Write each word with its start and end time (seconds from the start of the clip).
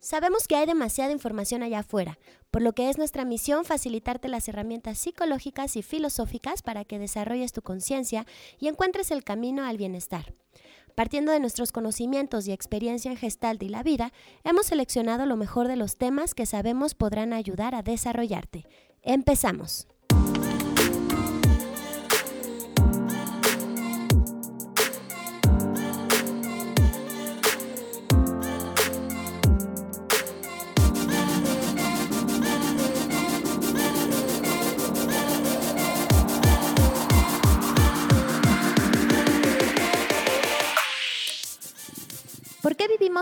Sabemos 0.00 0.46
que 0.46 0.56
hay 0.56 0.66
demasiada 0.66 1.12
información 1.12 1.62
allá 1.62 1.80
afuera, 1.80 2.18
por 2.50 2.62
lo 2.62 2.72
que 2.72 2.88
es 2.88 2.98
nuestra 2.98 3.24
misión 3.24 3.64
facilitarte 3.64 4.28
las 4.28 4.48
herramientas 4.48 4.98
psicológicas 4.98 5.76
y 5.76 5.82
filosóficas 5.82 6.62
para 6.62 6.84
que 6.84 6.98
desarrolles 6.98 7.52
tu 7.52 7.62
conciencia 7.62 8.24
y 8.60 8.68
encuentres 8.68 9.10
el 9.10 9.24
camino 9.24 9.64
al 9.64 9.76
bienestar. 9.76 10.34
Partiendo 10.94 11.32
de 11.32 11.40
nuestros 11.40 11.72
conocimientos 11.72 12.46
y 12.46 12.52
experiencia 12.52 13.10
en 13.10 13.16
Gestalt 13.16 13.62
y 13.62 13.68
la 13.68 13.82
vida, 13.82 14.12
hemos 14.44 14.66
seleccionado 14.66 15.26
lo 15.26 15.36
mejor 15.36 15.68
de 15.68 15.76
los 15.76 15.96
temas 15.96 16.34
que 16.34 16.46
sabemos 16.46 16.94
podrán 16.94 17.32
ayudar 17.32 17.74
a 17.74 17.82
desarrollarte. 17.82 18.66
Empezamos. 19.02 19.86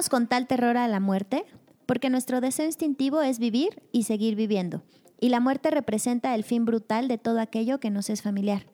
Con 0.09 0.27
tal 0.27 0.47
terror 0.47 0.77
a 0.77 0.89
la 0.89 1.01
muerte? 1.01 1.45
Porque 1.87 2.11
nuestro 2.11 2.41
deseo 2.41 2.67
instintivo 2.67 3.23
es 3.23 3.39
vivir 3.39 3.83
y 3.93 4.03
seguir 4.03 4.37
viviendo, 4.37 4.83
y 5.21 5.31
la 5.31 5.41
muerte 5.41 5.71
representa 5.71 6.35
el 6.35 6.45
fin 6.45 6.65
brutal 6.65 7.09
de 7.09 7.19
todo 7.19 7.41
aquello 7.41 7.81
que 7.81 7.91
nos 7.91 8.11
es 8.11 8.23
familiar. 8.23 8.67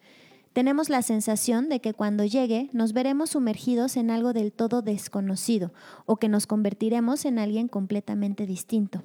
Tenemos 0.52 0.90
la 0.90 1.00
sensación 1.00 1.68
de 1.68 1.80
que 1.80 1.94
cuando 1.94 2.24
llegue 2.24 2.68
nos 2.72 2.92
veremos 2.92 3.30
sumergidos 3.30 3.96
en 3.96 4.10
algo 4.10 4.32
del 4.32 4.52
todo 4.52 4.82
desconocido 4.82 5.72
o 6.04 6.16
que 6.16 6.28
nos 6.28 6.46
convertiremos 6.46 7.24
en 7.24 7.38
alguien 7.38 7.68
completamente 7.68 8.44
distinto. 8.44 9.02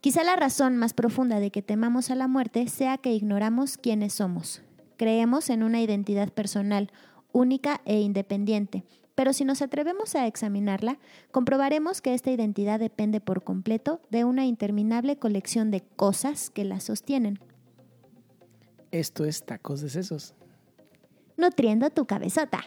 Quizá 0.00 0.22
la 0.22 0.36
razón 0.36 0.76
más 0.76 0.94
profunda 0.94 1.40
de 1.40 1.50
que 1.50 1.62
temamos 1.62 2.10
a 2.10 2.14
la 2.14 2.28
muerte 2.28 2.68
sea 2.68 2.98
que 2.98 3.12
ignoramos 3.12 3.78
quiénes 3.78 4.12
somos. 4.12 4.62
Creemos 4.96 5.50
en 5.50 5.62
una 5.62 5.80
identidad 5.80 6.28
personal, 6.28 6.92
única 7.32 7.80
e 7.84 8.00
independiente, 8.00 8.84
pero 9.14 9.32
si 9.32 9.44
nos 9.44 9.62
atrevemos 9.62 10.14
a 10.14 10.26
examinarla, 10.26 10.98
comprobaremos 11.30 12.00
que 12.00 12.14
esta 12.14 12.30
identidad 12.30 12.80
depende 12.80 13.20
por 13.20 13.42
completo 13.44 14.00
de 14.10 14.24
una 14.24 14.46
interminable 14.46 15.16
colección 15.16 15.70
de 15.70 15.82
cosas 15.82 16.50
que 16.50 16.64
la 16.64 16.80
sostienen. 16.80 17.38
Esto 18.90 19.24
es 19.24 19.44
Tacos 19.44 19.80
de 19.80 19.88
Sesos. 19.88 20.34
Nutriendo 21.36 21.90
tu 21.90 22.06
cabezota. 22.06 22.60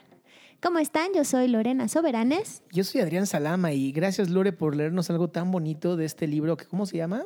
¿Cómo 0.62 0.80
están? 0.80 1.14
Yo 1.14 1.24
soy 1.24 1.48
Lorena 1.48 1.88
Soberanes. 1.88 2.64
Yo 2.72 2.84
soy 2.84 3.02
Adrián 3.02 3.28
Salama 3.28 3.72
y 3.74 3.92
gracias 3.92 4.30
Lore 4.30 4.52
por 4.52 4.76
leernos 4.76 5.10
algo 5.10 5.30
tan 5.30 5.52
bonito 5.52 5.96
de 5.96 6.06
este 6.06 6.28
libro 6.28 6.58
que 6.58 6.66
¿cómo 6.66 6.86
se 6.86 6.98
llama? 6.98 7.26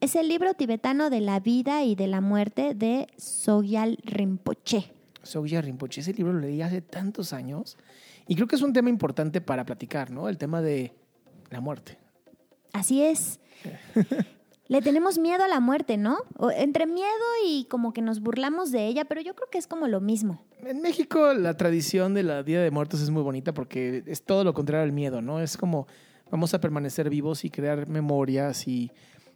Es 0.00 0.16
el 0.16 0.28
libro 0.28 0.54
tibetano 0.54 1.10
de 1.10 1.20
la 1.20 1.40
vida 1.40 1.84
y 1.84 1.94
de 1.94 2.06
la 2.06 2.22
muerte 2.22 2.74
de 2.74 3.06
Sogyal 3.18 3.98
Rinpoche. 4.04 4.99
Sogyal 5.22 5.64
Rinpoche, 5.64 6.00
ese 6.00 6.12
libro 6.14 6.32
lo 6.32 6.40
leí 6.40 6.62
hace 6.62 6.80
tantos 6.80 7.32
años 7.32 7.76
y 8.26 8.34
creo 8.34 8.46
que 8.46 8.56
es 8.56 8.62
un 8.62 8.72
tema 8.72 8.88
importante 8.88 9.40
para 9.40 9.64
platicar, 9.64 10.10
¿no? 10.10 10.28
El 10.28 10.38
tema 10.38 10.62
de 10.62 10.94
la 11.50 11.60
muerte. 11.60 11.98
Así 12.72 13.02
es. 13.02 13.40
Le 14.68 14.80
tenemos 14.82 15.18
miedo 15.18 15.42
a 15.42 15.48
la 15.48 15.58
muerte, 15.58 15.96
¿no? 15.96 16.18
entre 16.54 16.86
miedo 16.86 17.08
y 17.44 17.64
como 17.64 17.92
que 17.92 18.02
nos 18.02 18.20
burlamos 18.20 18.70
de 18.70 18.86
ella, 18.86 19.04
pero 19.04 19.20
yo 19.20 19.34
creo 19.34 19.48
que 19.50 19.58
es 19.58 19.66
como 19.66 19.88
lo 19.88 20.00
mismo. 20.00 20.44
En 20.64 20.80
México 20.80 21.34
la 21.34 21.56
tradición 21.56 22.14
de 22.14 22.22
la 22.22 22.44
Día 22.44 22.62
de 22.62 22.70
Muertos 22.70 23.00
es 23.00 23.10
muy 23.10 23.22
bonita 23.22 23.52
porque 23.52 24.04
es 24.06 24.22
todo 24.22 24.44
lo 24.44 24.54
contrario 24.54 24.84
al 24.84 24.92
miedo, 24.92 25.22
¿no? 25.22 25.40
Es 25.40 25.56
como 25.56 25.88
vamos 26.30 26.54
a 26.54 26.60
permanecer 26.60 27.10
vivos 27.10 27.44
y 27.44 27.50
crear 27.50 27.88
memorias 27.88 28.68
y... 28.68 28.92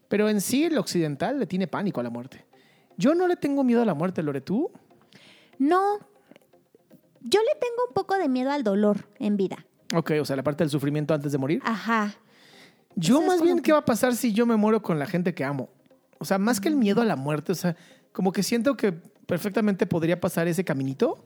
Pero 0.08 0.28
en 0.28 0.40
sí 0.40 0.66
el 0.66 0.78
occidental 0.78 1.40
le 1.40 1.46
tiene 1.46 1.66
pánico 1.66 1.98
a 1.98 2.04
la 2.04 2.10
muerte. 2.10 2.46
Yo 2.96 3.16
no 3.16 3.26
le 3.26 3.34
tengo 3.34 3.64
miedo 3.64 3.82
a 3.82 3.84
la 3.84 3.94
muerte, 3.94 4.22
Lore, 4.22 4.40
¿tú? 4.40 4.70
No, 5.58 5.98
yo 7.20 7.40
le 7.40 7.60
tengo 7.60 7.88
un 7.88 7.94
poco 7.94 8.16
de 8.16 8.28
miedo 8.28 8.50
al 8.50 8.64
dolor 8.64 9.08
en 9.18 9.36
vida. 9.36 9.64
Ok, 9.94 10.12
o 10.20 10.24
sea, 10.24 10.36
la 10.36 10.42
parte 10.42 10.64
del 10.64 10.70
sufrimiento 10.70 11.14
antes 11.14 11.32
de 11.32 11.38
morir. 11.38 11.60
Ajá. 11.64 12.14
Yo 12.96 13.20
más 13.22 13.42
bien, 13.42 13.60
¿qué 13.60 13.72
va 13.72 13.78
a 13.78 13.84
pasar 13.84 14.14
si 14.14 14.32
yo 14.32 14.46
me 14.46 14.56
muero 14.56 14.82
con 14.82 14.98
la 14.98 15.06
gente 15.06 15.34
que 15.34 15.44
amo? 15.44 15.68
O 16.18 16.24
sea, 16.24 16.38
más 16.38 16.60
que 16.60 16.68
el 16.68 16.76
miedo 16.76 17.00
a 17.00 17.04
la 17.04 17.16
muerte, 17.16 17.52
o 17.52 17.54
sea, 17.54 17.76
como 18.12 18.32
que 18.32 18.42
siento 18.42 18.76
que 18.76 18.92
perfectamente 18.92 19.86
podría 19.86 20.20
pasar 20.20 20.46
ese 20.48 20.64
caminito, 20.64 21.24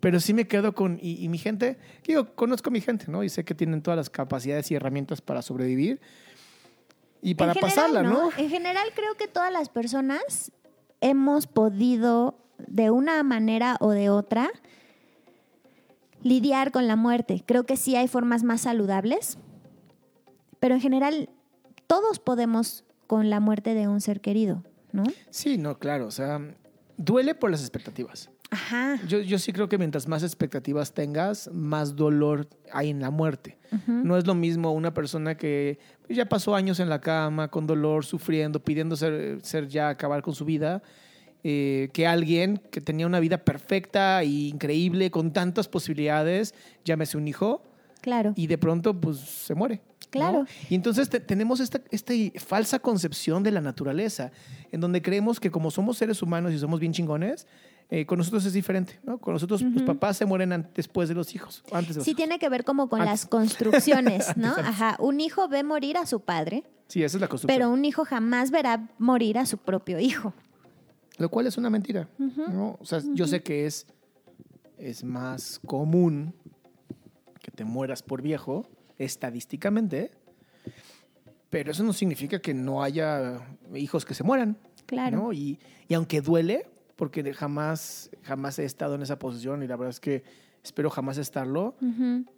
pero 0.00 0.20
sí 0.20 0.34
me 0.34 0.46
quedo 0.46 0.74
con, 0.74 0.98
y, 1.00 1.28
mi 1.28 1.38
gente, 1.38 1.78
digo, 2.04 2.34
conozco 2.34 2.70
a 2.70 2.72
mi 2.72 2.80
gente, 2.80 3.06
¿no? 3.08 3.24
Y 3.24 3.28
sé 3.28 3.44
que 3.44 3.54
tienen 3.54 3.82
todas 3.82 3.96
las 3.96 4.10
capacidades 4.10 4.70
y 4.70 4.74
herramientas 4.74 5.20
para 5.20 5.42
sobrevivir 5.42 6.00
y 7.22 7.34
para 7.34 7.54
pasarla, 7.54 8.02
¿no? 8.02 8.30
En 8.36 8.48
general 8.50 8.88
creo 8.94 9.14
que 9.14 9.26
todas 9.26 9.52
las 9.52 9.68
personas 9.68 10.52
hemos 11.00 11.46
podido, 11.46 12.36
de 12.66 12.90
una 12.90 13.22
manera 13.22 13.76
o 13.80 13.90
de 13.90 14.10
otra, 14.10 14.50
lidiar 16.22 16.72
con 16.72 16.86
la 16.86 16.96
muerte. 16.96 17.42
Creo 17.46 17.64
que 17.64 17.76
sí 17.76 17.96
hay 17.96 18.08
formas 18.08 18.42
más 18.42 18.62
saludables, 18.62 19.38
pero 20.60 20.74
en 20.74 20.80
general 20.80 21.30
todos 21.86 22.18
podemos 22.18 22.84
con 23.06 23.30
la 23.30 23.40
muerte 23.40 23.74
de 23.74 23.88
un 23.88 24.00
ser 24.00 24.20
querido, 24.20 24.62
¿no? 24.92 25.04
Sí, 25.30 25.58
no, 25.58 25.78
claro, 25.78 26.06
o 26.06 26.10
sea, 26.10 26.40
duele 26.96 27.34
por 27.34 27.50
las 27.50 27.60
expectativas. 27.60 28.30
Ajá. 28.50 28.98
Yo, 29.06 29.20
yo 29.20 29.38
sí 29.38 29.52
creo 29.52 29.68
que 29.68 29.76
mientras 29.76 30.08
más 30.08 30.22
expectativas 30.22 30.94
tengas, 30.94 31.50
más 31.52 31.96
dolor 31.96 32.48
hay 32.72 32.90
en 32.90 33.00
la 33.00 33.10
muerte. 33.10 33.58
No 33.86 34.16
es 34.16 34.26
lo 34.26 34.34
mismo 34.34 34.72
una 34.72 34.94
persona 34.94 35.36
que 35.36 35.78
ya 36.08 36.26
pasó 36.26 36.54
años 36.54 36.80
en 36.80 36.88
la 36.88 37.02
cama, 37.02 37.48
con 37.48 37.66
dolor, 37.66 38.06
sufriendo, 38.06 38.62
pidiendo 38.62 38.96
ser, 38.96 39.40
ser 39.42 39.68
ya 39.68 39.90
acabar 39.90 40.22
con 40.22 40.34
su 40.34 40.46
vida, 40.46 40.82
eh, 41.44 41.90
que 41.92 42.06
alguien 42.06 42.60
que 42.70 42.80
tenía 42.80 43.06
una 43.06 43.20
vida 43.20 43.38
perfecta 43.38 44.22
e 44.22 44.26
increíble, 44.26 45.10
con 45.10 45.32
tantas 45.32 45.68
posibilidades, 45.68 46.54
llámese 46.84 47.16
un 47.16 47.28
hijo. 47.28 47.62
Claro. 48.00 48.32
Y 48.36 48.46
de 48.46 48.58
pronto, 48.58 48.94
pues, 48.94 49.18
se 49.18 49.54
muere. 49.54 49.80
Claro. 50.10 50.46
Y 50.70 50.74
entonces 50.74 51.08
tenemos 51.10 51.60
esta, 51.60 51.80
esta, 51.90 52.14
falsa 52.36 52.78
concepción 52.78 53.42
de 53.42 53.50
la 53.50 53.60
naturaleza, 53.60 54.32
en 54.72 54.80
donde 54.80 55.02
creemos 55.02 55.38
que 55.38 55.50
como 55.50 55.70
somos 55.70 55.98
seres 55.98 56.22
humanos 56.22 56.52
y 56.52 56.58
somos 56.58 56.80
bien 56.80 56.92
chingones, 56.92 57.46
eh, 57.90 58.04
con 58.04 58.18
nosotros 58.18 58.44
es 58.44 58.52
diferente, 58.52 58.98
¿no? 59.02 59.18
Con 59.18 59.32
nosotros 59.32 59.62
los 59.62 59.82
papás 59.82 60.18
se 60.18 60.26
mueren 60.26 60.68
después 60.74 61.08
de 61.08 61.14
los 61.14 61.34
hijos, 61.34 61.62
antes 61.72 61.96
de 61.96 62.02
Sí, 62.02 62.14
tiene 62.14 62.38
que 62.38 62.48
ver 62.48 62.64
como 62.64 62.88
con 62.88 63.04
las 63.04 63.24
construcciones, 63.26 64.26
¿no? 64.36 64.50
Ajá, 64.50 64.96
un 64.98 65.20
hijo 65.20 65.48
ve 65.48 65.64
morir 65.64 65.96
a 65.96 66.04
su 66.04 66.20
padre. 66.20 66.64
Sí, 66.88 67.02
esa 67.02 67.16
es 67.16 67.20
la 67.20 67.28
construcción. 67.28 67.58
Pero 67.58 67.70
un 67.70 67.84
hijo 67.84 68.04
jamás 68.04 68.50
verá 68.50 68.88
morir 68.98 69.38
a 69.38 69.46
su 69.46 69.56
propio 69.56 69.98
hijo. 69.98 70.34
Lo 71.18 71.28
cual 71.28 71.46
es 71.46 71.58
una 71.58 71.68
mentira. 71.68 72.08
¿no? 72.18 72.78
O 72.80 72.84
sea, 72.84 73.00
yo 73.12 73.26
sé 73.26 73.42
que 73.42 73.66
es, 73.66 73.86
es 74.78 75.04
más 75.04 75.60
común 75.66 76.34
que 77.40 77.50
te 77.50 77.64
mueras 77.64 78.02
por 78.02 78.22
viejo, 78.22 78.66
estadísticamente, 78.98 80.12
pero 81.50 81.72
eso 81.72 81.82
no 81.82 81.92
significa 81.92 82.40
que 82.40 82.54
no 82.54 82.82
haya 82.82 83.40
hijos 83.74 84.04
que 84.04 84.14
se 84.14 84.22
mueran. 84.22 84.58
Claro. 84.86 85.32
Y, 85.32 85.58
y, 85.88 85.94
aunque 85.94 86.20
duele, 86.20 86.66
porque 86.96 87.32
jamás, 87.34 88.10
jamás 88.22 88.58
he 88.58 88.64
estado 88.64 88.94
en 88.94 89.02
esa 89.02 89.18
posición 89.18 89.62
y 89.62 89.66
la 89.66 89.76
verdad 89.76 89.90
es 89.90 90.00
que 90.00 90.24
espero 90.62 90.90
jamás 90.90 91.18
estarlo, 91.18 91.76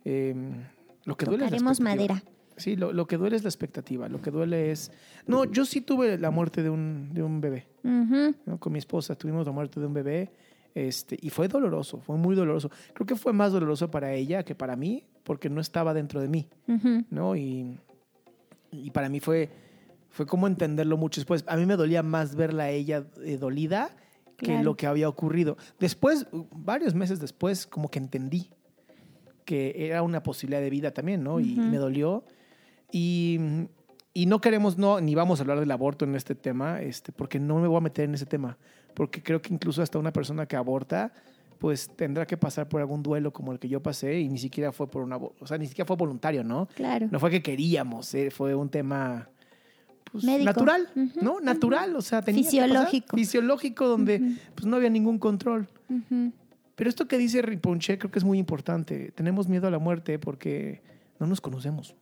em, 0.05 0.65
lo 1.05 1.17
que 1.17 1.27
duele 1.27 1.47
es 1.47 1.81
madera. 1.81 2.23
Sí, 2.61 2.77
lo, 2.77 2.93
lo, 2.93 3.07
que 3.07 3.17
duele 3.17 3.37
es 3.37 3.43
la 3.43 3.49
expectativa. 3.49 4.09
Lo 4.09 4.21
que 4.21 4.31
duele 4.31 4.71
es. 4.71 4.93
No, 5.27 5.45
yo 5.45 5.65
sí 5.65 5.81
tuve 5.81 6.19
la 6.19 6.31
muerte 6.31 6.63
de 6.63 6.71
un, 6.71 7.11
de 7.13 7.23
un 7.23 7.41
bebé. 7.41 7.67
Con 8.59 8.73
mi 8.73 8.79
esposa 8.79 9.15
tuvimos 9.15 9.47
la 9.47 9.53
muerte 9.53 9.81
de 9.81 9.87
un 9.87 9.95
bebé. 9.95 10.31
Este, 10.75 11.19
y 11.21 11.31
fue 11.31 11.49
doloroso, 11.49 11.99
fue 12.01 12.17
muy 12.17 12.37
doloroso. 12.37 12.71
Creo 12.95 13.07
que 13.07 13.17
fue 13.17 13.33
más 13.33 13.53
doloroso 13.53 13.91
para 13.91 14.13
ella 14.13 14.45
que 14.45 14.55
para 14.55 14.77
mí, 14.77 15.05
porque 15.25 15.49
no 15.49 15.61
estaba 15.61 15.95
dentro 15.95 16.21
de 16.21 16.29
mí. 16.29 16.49
¿no? 17.11 17.35
Y, 17.35 17.79
y, 18.71 18.91
para 18.91 19.09
mí 19.09 19.21
fue, 19.21 19.49
fue 20.11 20.27
como 20.27 20.47
entenderlo 20.47 20.97
mucho 20.97 21.21
después. 21.21 21.45
A 21.49 21.57
mí 21.57 21.67
me 21.67 21.77
dolía 21.77 22.03
más 22.03 22.37
verla 22.37 22.65
a 22.65 22.71
ella 22.71 23.05
eh, 23.25 23.37
dolida 23.37 23.91
que 24.37 24.63
lo 24.63 24.77
que 24.77 24.87
había 24.87 25.09
ocurrido. 25.09 25.57
Después, 25.79 26.27
varios 26.55 26.95
meses 26.95 27.21
después, 27.21 27.67
como 27.67 27.91
que 27.91 27.99
entendí 27.99 28.51
que 29.45 29.89
era 29.89 30.03
una 30.03 30.23
posibilidad 30.23 30.61
de 30.61 30.71
vida 30.71 30.93
también, 30.93 31.25
¿no? 31.25 31.41
Y 31.41 31.57
me 31.57 31.79
dolió. 31.79 32.25
Y, 32.93 33.39
y, 34.13 34.27
no 34.27 34.41
queremos, 34.41 34.79
no, 34.79 35.01
ni 35.01 35.15
vamos 35.15 35.41
a 35.41 35.43
hablar 35.43 35.61
del 35.61 35.71
aborto 35.71 36.05
en 36.05 36.15
este 36.15 36.35
tema, 36.35 36.81
este, 36.83 37.13
porque 37.13 37.39
no 37.39 37.59
me 37.59 37.69
voy 37.69 37.79
a 37.79 37.81
meter 37.81 38.05
en 38.05 38.15
ese 38.15 38.27
tema, 38.27 38.59
porque 38.95 39.23
creo 39.23 39.41
que 39.41 39.53
incluso 39.55 39.83
hasta 39.83 39.99
una 39.99 40.13
persona 40.13 40.47
que 40.47 40.57
aborta, 40.57 41.13
pues 41.59 41.91
tendrá 41.95 42.27
que 42.27 42.37
pasar 42.37 42.69
por 42.69 42.81
algún 42.81 43.03
duelo 43.03 43.33
como 43.33 43.53
el 43.53 43.59
que 43.59 43.69
yo 43.69 43.83
pasé 43.83 44.19
y 44.19 44.29
ni 44.29 44.39
siquiera 44.39 44.73
fue 44.73 44.91
por 44.91 45.03
una, 45.03 45.17
o 45.19 45.47
sea, 45.47 45.59
ni 45.59 45.67
siquiera 45.67 45.87
fue 45.87 45.97
voluntario, 45.97 46.43
¿no? 46.43 46.67
Claro. 46.75 47.09
No 47.11 47.21
fue 47.21 47.31
que 47.31 47.43
queríamos, 47.43 48.15
eh, 48.15 48.31
fue 48.31 48.55
un 48.55 48.71
tema 48.71 49.29
pues, 50.11 50.25
natural, 50.25 50.89
¿no? 51.21 51.39
Natural, 51.41 51.95
o 51.95 52.03
sea, 52.03 52.23
tenía 52.23 52.43
fisiológico, 52.43 53.17
fisiológico 53.17 53.87
donde 53.87 54.23
pues 54.55 54.67
no 54.67 54.77
había 54.77 54.91
ningún 54.91 55.19
control. 55.19 55.69
Pero 56.75 56.89
esto 56.89 57.07
que 57.07 57.19
dice 57.19 57.43
Riponche 57.43 57.99
creo 57.99 58.11
que 58.11 58.19
es 58.19 58.25
muy 58.25 58.39
importante. 58.39 59.13
Tenemos 59.15 59.47
miedo 59.49 59.69
a 59.69 59.71
la 59.71 59.79
muerte 59.79 60.19
porque 60.19 60.81
no 61.19 61.27
nos 61.27 61.43
conocemos. 61.43 61.95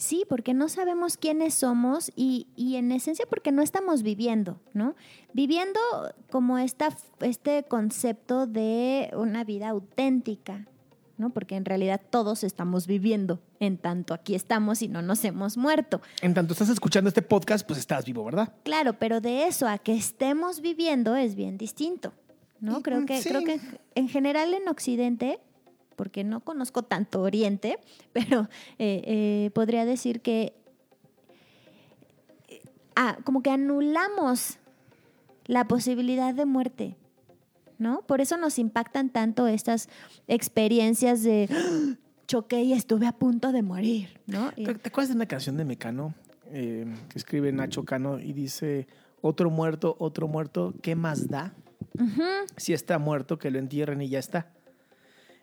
Sí, 0.00 0.24
porque 0.26 0.54
no 0.54 0.70
sabemos 0.70 1.18
quiénes 1.18 1.52
somos 1.52 2.10
y, 2.16 2.46
y 2.56 2.76
en 2.76 2.90
esencia 2.90 3.26
porque 3.28 3.52
no 3.52 3.60
estamos 3.60 4.02
viviendo, 4.02 4.58
¿no? 4.72 4.96
Viviendo 5.34 5.78
como 6.30 6.56
esta, 6.56 6.88
este 7.20 7.64
concepto 7.64 8.46
de 8.46 9.10
una 9.14 9.44
vida 9.44 9.68
auténtica, 9.68 10.66
¿no? 11.18 11.28
Porque 11.28 11.56
en 11.56 11.66
realidad 11.66 12.00
todos 12.08 12.44
estamos 12.44 12.86
viviendo, 12.86 13.42
en 13.60 13.76
tanto 13.76 14.14
aquí 14.14 14.34
estamos 14.34 14.80
y 14.80 14.88
no 14.88 15.02
nos 15.02 15.22
hemos 15.22 15.58
muerto. 15.58 16.00
En 16.22 16.32
tanto 16.32 16.54
estás 16.54 16.70
escuchando 16.70 17.08
este 17.08 17.20
podcast, 17.20 17.66
pues 17.66 17.78
estás 17.78 18.06
vivo, 18.06 18.24
¿verdad? 18.24 18.54
Claro, 18.62 18.94
pero 18.98 19.20
de 19.20 19.48
eso 19.48 19.68
a 19.68 19.76
que 19.76 19.92
estemos 19.92 20.62
viviendo 20.62 21.14
es 21.14 21.34
bien 21.34 21.58
distinto, 21.58 22.14
¿no? 22.58 22.80
Creo 22.80 23.04
que, 23.04 23.20
sí. 23.20 23.28
creo 23.28 23.44
que 23.44 23.60
en 23.94 24.08
general 24.08 24.54
en 24.54 24.66
Occidente, 24.66 25.40
porque 26.00 26.24
no 26.24 26.40
conozco 26.40 26.82
tanto 26.82 27.20
Oriente, 27.20 27.78
pero 28.14 28.48
eh, 28.78 29.02
eh, 29.04 29.50
podría 29.52 29.84
decir 29.84 30.22
que 30.22 30.54
eh, 32.48 32.62
ah, 32.96 33.18
como 33.22 33.42
que 33.42 33.50
anulamos 33.50 34.56
la 35.44 35.68
posibilidad 35.68 36.32
de 36.32 36.46
muerte, 36.46 36.96
¿no? 37.76 38.00
Por 38.06 38.22
eso 38.22 38.38
nos 38.38 38.58
impactan 38.58 39.10
tanto 39.10 39.46
estas 39.46 39.90
experiencias 40.26 41.22
de 41.22 41.50
"Ah, 41.50 41.98
choqué 42.26 42.62
y 42.62 42.72
estuve 42.72 43.06
a 43.06 43.12
punto 43.12 43.52
de 43.52 43.60
morir, 43.60 44.18
¿no? 44.26 44.52
¿Te, 44.52 44.74
te 44.76 44.88
acuerdas 44.88 45.10
de 45.10 45.16
una 45.16 45.26
canción 45.26 45.58
de 45.58 45.66
Mecano 45.66 46.14
eh, 46.50 46.86
que 47.10 47.18
escribe 47.18 47.52
Nacho 47.52 47.84
Cano 47.84 48.18
y 48.18 48.32
dice, 48.32 48.86
otro 49.20 49.50
muerto, 49.50 49.96
otro 49.98 50.28
muerto, 50.28 50.72
¿qué 50.80 50.94
más 50.96 51.28
da? 51.28 51.52
Si 52.56 52.72
está 52.72 52.98
muerto, 52.98 53.38
que 53.38 53.50
lo 53.50 53.58
entierren 53.58 54.00
y 54.00 54.08
ya 54.08 54.18
está. 54.18 54.50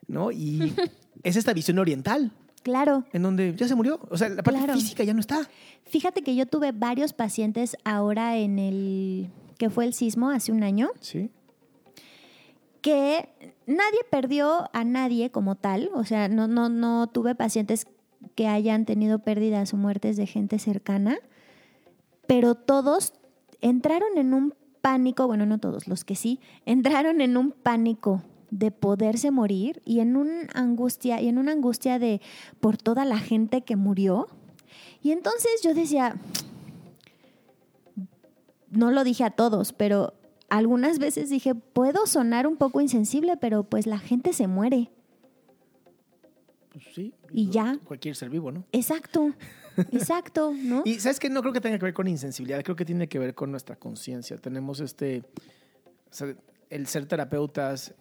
¿No? 0.07 0.31
Y 0.31 0.74
es 1.24 1.36
esta 1.36 1.54
visión 1.54 1.80
oriental, 1.80 2.31
claro. 2.63 3.06
en 3.13 3.21
donde 3.24 3.54
ya 3.56 3.68
se 3.68 3.75
murió. 3.75 4.00
O 4.09 4.18
sea, 4.18 4.30
la 4.30 4.44
parte 4.44 4.59
Claro. 4.59 4.74
física 4.74 5.04
ya 5.04 5.13
no 5.13 5.19
está. 5.19 5.50
Fíjate 5.86 6.21
que 6.21 6.36
yo 6.36 6.45
tuve 6.45 6.71
varios 6.71 7.13
pacientes 7.13 7.75
ahora 7.83 8.38
en 8.38 8.59
el 8.59 9.30
que 9.57 9.69
fue 9.69 9.86
el 9.86 9.94
sismo 9.94 10.30
hace 10.30 10.51
un 10.51 10.63
año, 10.63 10.89
Sí. 11.01 11.30
que 12.81 13.30
nadie 13.65 14.00
perdió 14.09 14.69
a 14.74 14.83
nadie 14.83 15.31
como 15.31 15.56
tal, 15.56 15.89
o 15.94 16.04
sea, 16.04 16.27
no, 16.30 16.48
no, 16.48 16.69
no 16.69 17.07
tuve 17.07 17.36
pacientes 17.36 17.88
que 18.36 18.48
hayan 18.48 18.86
tenido 18.86 19.19
pérdidas 19.19 19.74
o 19.74 19.77
muertes 19.77 20.15
de 20.15 20.25
gente 20.27 20.59
cercana, 20.59 21.18
pero 22.27 22.56
todos 22.56 23.13
entraron 23.62 24.18
en 24.18 24.33
un 24.33 24.54
pánico, 24.81 25.27
bueno, 25.27 25.45
no 25.45 25.57
todos, 25.59 25.88
los 25.88 26.04
que 26.06 26.15
sí, 26.15 26.39
entraron 26.65 27.19
en 27.21 27.36
un 27.36 27.51
pánico 27.51 28.21
de 28.49 28.71
poderse 28.71 29.31
morir 29.31 29.81
y 29.85 29.99
en 29.99 30.15
una 30.15 30.47
angustia, 30.53 31.21
y 31.21 31.27
en 31.27 31.38
una 31.38 31.51
angustia 31.51 31.99
de 31.99 32.21
por 32.59 32.77
toda 32.77 33.05
la 33.05 33.19
gente 33.19 33.61
que 33.61 33.75
murió. 33.75 34.27
Y 35.01 35.11
entonces 35.11 35.61
yo 35.63 35.73
decía, 35.73 36.15
no 38.69 38.91
lo 38.91 39.03
dije 39.03 39.23
a 39.23 39.31
todos, 39.31 39.73
pero 39.73 40.13
algunas 40.49 40.99
veces 40.99 41.29
dije, 41.29 41.55
puedo 41.55 42.05
sonar 42.05 42.47
un 42.47 42.57
poco 42.57 42.81
insensible, 42.81 43.38
pero 43.38 43.63
pues 43.63 43.85
la 43.85 43.99
gente 43.99 44.33
se 44.33 44.47
muere. 44.47 44.91
Pues 46.71 46.85
sí. 46.94 47.13
Y 47.31 47.49
ya. 47.49 47.79
Cualquier 47.83 48.15
ser 48.15 48.29
vivo, 48.29 48.51
¿no? 48.51 48.65
Exacto, 48.71 49.33
exacto, 49.91 50.53
¿no? 50.53 50.83
Y 50.85 50.99
sabes 50.99 51.19
que 51.19 51.29
no 51.29 51.41
creo 51.41 51.53
que 51.53 51.61
tenga 51.61 51.77
que 51.77 51.85
ver 51.85 51.94
con 51.94 52.07
insensibilidad, 52.07 52.63
creo 52.63 52.75
que 52.75 52.85
tiene 52.85 53.07
que 53.07 53.19
ver 53.19 53.35
con 53.35 53.51
nuestra 53.51 53.75
conciencia. 53.75 54.38
Tenemos 54.38 54.79
este, 54.79 55.23
o 56.09 56.13
sea, 56.13 56.35
el 56.69 56.88
ser 56.88 57.05
terapeutas. 57.05 57.94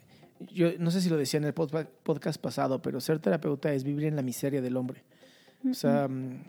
Yo 0.52 0.70
no 0.78 0.90
sé 0.90 1.00
si 1.00 1.08
lo 1.08 1.16
decía 1.16 1.38
en 1.38 1.44
el 1.44 1.54
podca- 1.54 1.88
podcast 2.02 2.40
pasado, 2.40 2.82
pero 2.82 3.00
ser 3.00 3.18
terapeuta 3.18 3.72
es 3.72 3.84
vivir 3.84 4.04
en 4.06 4.16
la 4.16 4.22
miseria 4.22 4.60
del 4.62 4.76
hombre. 4.76 5.02
O 5.68 5.74
sea, 5.74 6.08
mm, 6.08 6.44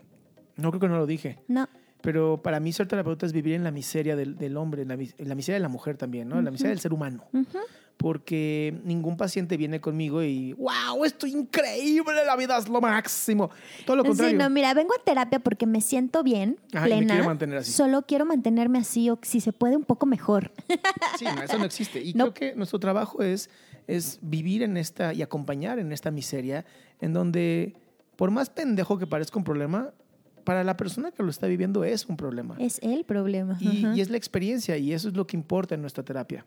no 0.56 0.70
creo 0.70 0.80
que 0.80 0.88
no 0.88 0.98
lo 0.98 1.06
dije, 1.06 1.38
No, 1.48 1.68
pero 2.02 2.40
para 2.42 2.60
mí 2.60 2.72
ser 2.72 2.86
terapeuta 2.86 3.26
es 3.26 3.32
vivir 3.32 3.54
en 3.54 3.64
la 3.64 3.70
miseria 3.70 4.14
del, 4.16 4.36
del 4.36 4.56
hombre, 4.56 4.82
en 4.82 4.88
la, 4.88 4.94
en 4.94 5.28
la 5.28 5.34
miseria 5.34 5.56
de 5.56 5.60
la 5.62 5.68
mujer 5.68 5.96
también, 5.96 6.28
¿no? 6.28 6.38
En 6.38 6.44
la 6.44 6.50
miseria 6.50 6.70
del 6.70 6.80
ser 6.80 6.92
humano. 6.92 7.24
Ujú. 7.32 7.58
Porque 7.96 8.78
ningún 8.84 9.16
paciente 9.16 9.56
viene 9.56 9.80
conmigo 9.80 10.22
y, 10.22 10.52
wow, 10.52 11.04
esto 11.04 11.26
es 11.26 11.32
increíble, 11.32 12.24
la 12.24 12.36
vida 12.36 12.56
es 12.56 12.68
lo 12.68 12.80
máximo. 12.80 13.50
Todo 13.84 13.96
lo 13.96 14.02
Sí, 14.04 14.08
contrario. 14.10 14.38
no, 14.38 14.48
mira, 14.50 14.72
vengo 14.72 14.94
a 14.94 15.02
terapia 15.02 15.40
porque 15.40 15.66
me 15.66 15.80
siento 15.80 16.22
bien, 16.22 16.58
Ajá, 16.72 16.86
y 16.86 16.90
me 16.90 16.96
plena. 16.98 17.14
quiero 17.14 17.26
mantener 17.28 17.58
así. 17.58 17.72
Solo 17.72 18.02
quiero 18.02 18.24
mantenerme 18.24 18.78
así 18.78 19.10
o 19.10 19.18
si 19.22 19.40
se 19.40 19.52
puede 19.52 19.76
un 19.76 19.82
poco 19.84 20.06
mejor. 20.06 20.52
Sí, 21.18 21.24
no, 21.24 21.42
eso 21.42 21.58
no 21.58 21.64
existe. 21.64 22.00
Y 22.00 22.14
No. 22.18 22.32
creo 22.32 22.34
que 22.52 22.56
nuestro 22.56 22.78
trabajo 22.78 23.20
es, 23.20 23.50
es 23.88 24.20
vivir 24.22 24.62
en 24.62 24.76
esta 24.76 25.12
y 25.12 25.22
acompañar 25.22 25.80
en 25.80 25.90
esta 25.90 26.12
miseria, 26.12 26.64
en 27.00 27.12
donde, 27.12 27.74
por 28.14 28.30
más 28.30 28.48
pendejo 28.50 28.96
que 28.98 29.06
parezca 29.08 29.36
un 29.38 29.44
problema, 29.44 29.92
para 30.44 30.62
la 30.62 30.76
persona 30.76 31.10
que 31.10 31.22
lo 31.22 31.30
está 31.30 31.46
viviendo 31.48 31.82
es 31.84 32.06
un 32.06 32.16
problema. 32.16 32.56
Es 32.60 32.78
el 32.82 33.04
problema. 33.04 33.56
Y, 33.60 33.66
y 33.96 34.00
es 34.00 34.08
la 34.10 34.16
experiencia, 34.16 34.76
y 34.76 34.92
eso 34.92 35.08
es 35.08 35.14
lo 35.16 35.26
que 35.26 35.36
importa 35.36 35.74
en 35.74 35.80
nuestra 35.80 36.04
terapia. 36.04 36.46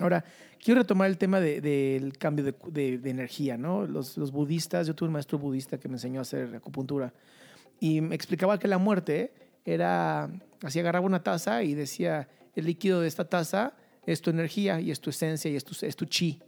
Ahora, 0.00 0.24
quiero 0.62 0.80
retomar 0.80 1.08
el 1.08 1.18
tema 1.18 1.38
de- 1.38 1.60
del 1.60 2.16
cambio 2.18 2.44
de, 2.44 2.54
de- 2.72 2.98
de 2.98 3.10
energía, 3.10 3.56
¿no? 3.56 3.86
Los, 3.86 4.16
los 4.16 4.32
budistas, 4.32 4.86
yo 4.88 4.94
tuve 4.96 5.08
un 5.08 5.12
maestro 5.12 5.38
budista 5.38 5.78
que 5.78 5.88
me 5.88 5.94
enseñó 5.94 6.18
a 6.20 6.22
hacer 6.22 6.56
acupuntura 6.56 7.12
y 7.78 8.00
me 8.00 8.14
explicaba 8.16 8.58
que 8.58 8.66
la 8.66 8.78
muerte 8.78 9.32
era, 9.64 10.28
así 10.62 10.80
agarraba 10.80 11.06
una 11.06 11.22
taza 11.22 11.62
y 11.62 11.74
decía, 11.74 12.28
el 12.56 12.64
líquido 12.66 13.00
de 13.00 13.06
esta 13.08 13.24
taza 13.28 13.74
es 14.06 14.20
tu 14.20 14.30
energía 14.30 14.80
y 14.80 14.90
es 14.90 15.00
tu 15.00 15.10
esencia 15.10 15.50
y 15.50 15.56
es 15.56 15.64
tu, 15.64 15.74
es 15.86 15.96
tu 15.96 16.04
chi. 16.06 16.40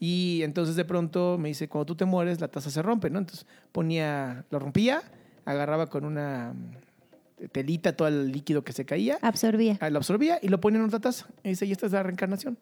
Y 0.00 0.40
entonces 0.42 0.76
de 0.76 0.84
pronto 0.84 1.36
me 1.38 1.48
dice, 1.48 1.68
cuando 1.68 1.86
tú 1.86 1.94
te 1.96 2.04
mueres, 2.06 2.40
la 2.40 2.48
taza 2.48 2.70
se 2.70 2.80
rompe, 2.82 3.10
¿no? 3.10 3.18
Entonces 3.18 3.46
ponía, 3.72 4.44
lo 4.50 4.58
rompía, 4.58 5.02
agarraba 5.44 5.88
con 5.88 6.04
una 6.06 6.54
mm, 6.54 7.46
telita 7.52 7.94
todo 7.94 8.08
el 8.08 8.32
líquido 8.32 8.64
que 8.64 8.72
se 8.72 8.84
caía, 8.86 9.18
Absorbía. 9.20 9.76
ah, 9.80 9.90
lo 9.90 9.98
absorbía 9.98 10.38
y 10.42 10.48
lo 10.48 10.58
ponía 10.60 10.80
en 10.80 10.86
otra 10.86 11.00
taza. 11.00 11.26
Y 11.44 11.50
dice, 11.50 11.66
y 11.66 11.72
esta 11.72 11.86
es 11.86 11.92
la 11.92 12.02
reencarnación. 12.02 12.56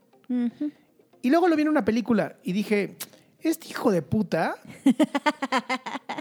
Y 1.22 1.30
luego 1.30 1.46
lo 1.48 1.54
vi 1.56 1.62
en 1.62 1.68
una 1.68 1.84
película 1.84 2.36
y 2.42 2.52
dije, 2.52 2.96
este 3.40 3.68
hijo 3.68 3.90
de 3.92 4.02
puta, 4.02 4.56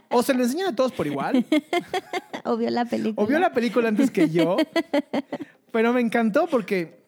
o 0.09 0.21
se 0.23 0.33
lo 0.33 0.43
enseñan 0.43 0.67
a 0.69 0.75
todos 0.75 0.91
por 0.91 1.07
igual, 1.07 1.45
O 2.45 2.57
vio 2.57 2.69
la 2.69 2.85
película. 2.85 3.23
o 3.23 3.27
vio 3.27 3.39
la 3.39 3.53
película 3.53 3.87
antes 3.87 4.11
que 4.11 4.29
yo, 4.29 4.57
pero 5.71 5.93
me 5.93 6.01
encantó 6.01 6.47
porque 6.47 7.02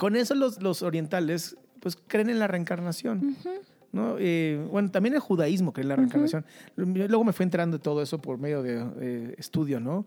con 0.00 0.16
eso 0.16 0.34
los, 0.34 0.62
los 0.62 0.80
orientales 0.80 1.58
pues 1.78 1.98
creen 2.06 2.30
en 2.30 2.38
la 2.38 2.46
reencarnación. 2.46 3.36
¿no? 3.92 4.16
Eh, 4.18 4.66
bueno, 4.70 4.90
también 4.90 5.14
el 5.14 5.20
judaísmo 5.20 5.74
cree 5.74 5.82
en 5.82 5.88
la 5.90 5.96
reencarnación. 5.96 6.46
Luego 6.74 7.22
me 7.22 7.34
fui 7.34 7.44
enterando 7.44 7.76
de 7.76 7.82
todo 7.82 8.00
eso 8.00 8.18
por 8.18 8.38
medio 8.38 8.62
de 8.62 8.82
eh, 8.98 9.34
estudio, 9.36 9.78
¿no? 9.78 10.06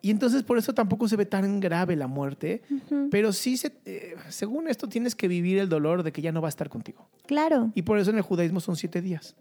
Y 0.00 0.10
entonces 0.10 0.44
por 0.44 0.58
eso 0.58 0.74
tampoco 0.74 1.08
se 1.08 1.16
ve 1.16 1.26
tan 1.26 1.58
grave 1.58 1.96
la 1.96 2.06
muerte, 2.06 2.62
pero 3.10 3.32
sí, 3.32 3.56
se, 3.56 3.72
eh, 3.84 4.14
según 4.28 4.68
esto, 4.68 4.88
tienes 4.88 5.16
que 5.16 5.26
vivir 5.26 5.58
el 5.58 5.68
dolor 5.68 6.04
de 6.04 6.12
que 6.12 6.22
ya 6.22 6.30
no 6.30 6.40
va 6.40 6.48
a 6.48 6.50
estar 6.50 6.68
contigo. 6.68 7.08
Claro. 7.26 7.72
Y 7.74 7.82
por 7.82 7.98
eso 7.98 8.10
en 8.10 8.16
el 8.16 8.22
judaísmo 8.22 8.60
son 8.60 8.76
siete 8.76 9.02
días. 9.02 9.34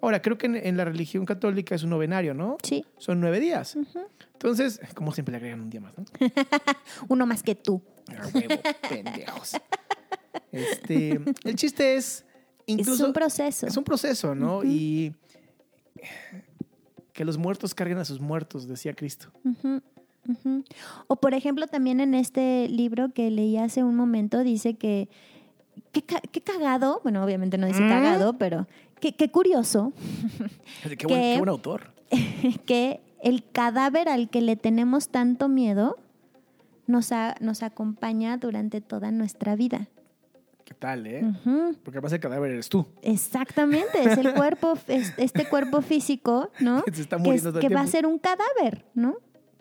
Ahora, 0.00 0.22
creo 0.22 0.38
que 0.38 0.46
en, 0.46 0.56
en 0.56 0.76
la 0.78 0.86
religión 0.86 1.26
católica 1.26 1.74
es 1.74 1.82
un 1.82 1.90
novenario, 1.90 2.32
¿no? 2.32 2.56
Sí. 2.62 2.86
Son 2.96 3.20
nueve 3.20 3.38
días. 3.38 3.76
Entonces, 4.32 4.80
como 4.94 5.12
siempre 5.12 5.32
le 5.32 5.36
agregan 5.38 5.60
un 5.60 5.70
día 5.70 5.80
más, 5.80 5.92
¿no? 5.98 6.04
Uno 7.08 7.26
más 7.26 7.42
que 7.42 7.54
tú. 7.54 7.82
Huevo, 8.08 8.62
pendejos. 8.88 9.52
Este, 10.50 11.20
el 11.44 11.56
chiste 11.56 11.96
es, 11.96 12.24
incluso, 12.66 13.02
es 13.02 13.08
un 13.08 13.12
proceso. 13.12 13.66
es 13.66 13.76
un 13.76 13.84
proceso, 13.84 14.34
¿no? 14.34 14.64
Y 14.64 15.14
que 17.12 17.24
los 17.24 17.36
muertos 17.36 17.74
carguen 17.74 17.98
a 17.98 18.04
sus 18.04 18.20
muertos, 18.20 18.68
decía 18.68 18.94
Cristo. 18.94 19.32
O 21.06 21.16
por 21.16 21.34
ejemplo, 21.34 21.66
también 21.66 22.00
en 22.00 22.14
este 22.14 22.68
libro 22.68 23.10
que 23.14 23.30
leí 23.30 23.56
hace 23.56 23.82
un 23.84 23.96
momento 23.96 24.42
dice 24.44 24.74
que 24.74 25.08
qué, 25.92 26.02
ca- 26.02 26.20
qué 26.32 26.40
cagado, 26.40 27.00
bueno, 27.02 27.24
obviamente 27.24 27.56
no 27.58 27.66
dice 27.66 27.80
Mm. 27.82 27.88
cagado, 27.88 28.38
pero 28.38 28.66
qué, 29.00 29.14
qué 29.14 29.30
curioso 29.30 29.92
Qué 30.82 31.06
buen, 31.06 31.20
Que- 31.20 31.32
qué 31.32 31.38
buen 31.38 31.48
autor. 31.48 31.92
que 32.66 33.00
el 33.22 33.44
cadáver 33.50 34.08
al 34.08 34.28
que 34.28 34.40
le 34.42 34.56
tenemos 34.56 35.08
tanto 35.08 35.48
miedo 35.48 35.96
nos, 36.86 37.12
a- 37.12 37.34
nos 37.40 37.62
acompaña 37.62 38.36
durante 38.38 38.80
toda 38.80 39.10
nuestra 39.10 39.56
vida. 39.56 39.88
¿Qué 40.64 40.74
tal, 40.74 41.06
eh? 41.06 41.22
Ujú. 41.24 41.74
Porque 41.82 41.96
además 41.98 42.12
el 42.12 42.20
cadáver 42.20 42.50
eres 42.52 42.68
tú. 42.68 42.86
Exactamente, 43.00 44.02
es 44.02 44.18
el 44.18 44.34
cuerpo, 44.34 44.74
es 44.88 45.14
este 45.16 45.48
cuerpo 45.48 45.80
físico, 45.80 46.50
¿no? 46.60 46.82
Que 46.84 46.92
se 46.94 47.02
está 47.02 47.16
que, 47.16 47.22
muriendo 47.22 47.50
todo 47.50 47.60
el 47.60 47.66
que 47.68 47.74
va 47.74 47.80
a 47.80 47.86
ser 47.86 48.04
un 48.06 48.18
cadáver, 48.18 48.84
¿no? 48.94 49.16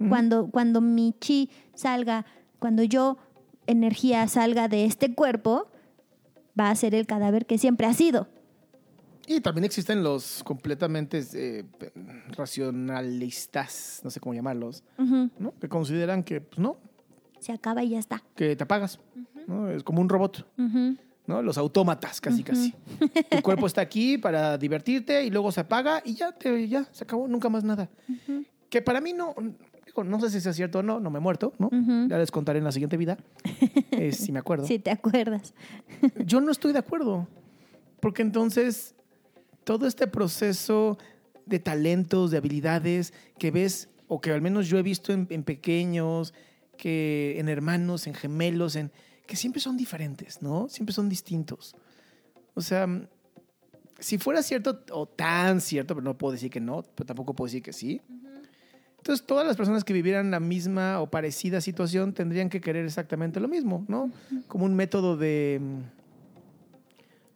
Cuando, 0.10 0.48
cuando 0.52 0.80
mi 0.82 1.16
chi 1.20 1.50
salga, 1.74 2.26
cuando 2.60 2.84
yo, 2.84 3.18
energía, 3.66 4.28
salga 4.28 4.68
de 4.68 4.86
este 4.86 5.14
cuerpo, 5.14 5.68
va 6.60 6.70
a 6.70 6.76
ser 6.76 6.94
el 6.96 7.06
cadáver 7.08 7.46
que 7.46 7.58
siempre 7.58 7.88
ha 7.88 7.94
sido. 7.94 8.28
Y 9.30 9.42
también 9.42 9.66
existen 9.66 10.04
los 10.04 10.42
completamente 10.44 11.22
eh, 11.34 11.66
racionalistas, 12.30 14.00
no 14.04 14.10
sé 14.10 14.20
cómo 14.20 14.34
llamarlos. 14.34 14.84
¿no? 14.98 15.54
Que 15.60 15.68
consideran 15.68 16.24
que, 16.24 16.40
pues 16.40 16.60
no, 16.60 16.78
Se 17.40 17.52
acaba 17.52 17.84
y 17.84 17.90
ya 17.90 18.00
está. 18.00 18.24
que 18.36 18.56
te 18.56 18.64
apagas. 18.64 19.00
¿no? 19.48 19.70
Es 19.70 19.84
como 19.84 20.00
un 20.02 20.08
robot. 20.08 20.48
¿no? 21.26 21.42
Los 21.42 21.58
autómatas, 21.58 22.22
casi, 22.22 22.42
casi. 22.42 22.74
Tu 23.30 23.42
cuerpo 23.42 23.68
está 23.68 23.82
aquí 23.82 24.18
para 24.18 24.58
divertirte 24.58 25.26
y 25.26 25.30
luego 25.30 25.52
se 25.52 25.60
apaga 25.60 26.02
y 26.06 26.14
ya, 26.14 26.32
te, 26.32 26.68
ya 26.70 26.86
se 26.92 27.04
acabó, 27.04 27.28
nunca 27.28 27.50
más 27.50 27.66
nada. 27.66 27.90
Que 28.70 28.82
para 28.82 29.02
mí 29.02 29.12
no, 29.12 29.36
no 30.04 30.20
sé 30.20 30.30
si 30.30 30.42
sea 30.42 30.54
cierto 30.54 30.80
o 30.80 30.84
no, 30.84 31.00
no 31.00 31.10
me 31.10 31.20
he 31.20 31.22
muerto, 31.22 31.54
¿no? 31.60 31.70
Ya 32.08 32.18
les 32.18 32.32
contaré 32.32 32.60
en 32.60 32.66
la 32.66 32.72
siguiente 32.72 32.98
vida, 32.98 33.18
eh, 33.92 34.12
si 34.12 34.32
me 34.32 34.40
acuerdo. 34.40 34.66
Si 34.66 34.80
te 34.80 34.92
acuerdas. 34.92 35.54
Yo 36.26 36.42
no 36.42 36.52
estoy 36.52 36.74
de 36.74 36.80
acuerdo, 36.80 37.28
porque 38.00 38.22
entonces 38.22 38.96
todo 39.64 39.88
este 39.88 40.08
proceso 40.08 40.98
de 41.46 41.60
talentos, 41.60 42.32
de 42.32 42.38
habilidades 42.38 43.14
que 43.38 43.52
ves, 43.52 43.90
o 44.08 44.22
que 44.22 44.32
al 44.32 44.42
menos 44.42 44.68
yo 44.68 44.78
he 44.78 44.84
visto 44.84 45.12
en, 45.12 45.28
en 45.30 45.44
pequeños, 45.44 46.34
que 46.78 47.36
en 47.40 47.50
hermanos, 47.50 48.08
en 48.08 48.14
gemelos, 48.14 48.78
en 48.78 48.92
que 49.26 49.36
siempre 49.36 49.62
son 49.62 49.76
diferentes, 49.76 50.42
¿no? 50.42 50.70
Siempre 50.70 50.94
son 50.94 51.10
distintos. 51.10 51.76
O 52.54 52.62
sea, 52.62 52.88
si 54.00 54.18
fuera 54.18 54.42
cierto 54.42 54.84
o 54.92 55.06
tan 55.08 55.60
cierto, 55.62 55.96
pero 55.96 56.04
no 56.04 56.18
puedo 56.18 56.32
decir 56.32 56.50
que 56.50 56.60
no, 56.60 56.84
pero 56.96 57.06
tampoco 57.06 57.34
puedo 57.34 57.48
decir 57.48 57.62
que 57.62 57.74
sí. 57.74 58.02
Entonces, 58.98 59.26
todas 59.26 59.46
las 59.48 59.56
personas 59.56 59.84
que 59.84 59.94
vivieran 59.94 60.32
la 60.32 60.40
misma 60.40 61.00
o 61.02 61.10
parecida 61.10 61.62
situación 61.62 62.14
tendrían 62.14 62.50
que 62.50 62.60
querer 62.60 62.86
exactamente 62.86 63.40
lo 63.40 63.48
mismo, 63.48 63.86
¿no? 63.88 64.12
Como 64.48 64.66
un 64.66 64.76
método 64.76 65.16
de, 65.16 65.62